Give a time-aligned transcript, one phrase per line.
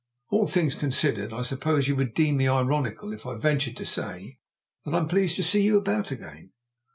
[0.31, 4.39] "All things considered, I suppose you would deem me ironical if I ventured to say
[4.83, 6.53] that I am pleased to see you about again.